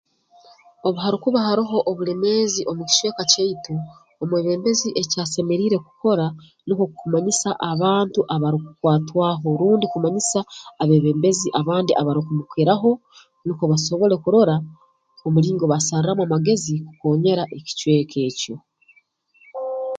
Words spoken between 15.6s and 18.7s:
basarraamu amagezi kukonyera ekicweka ekyo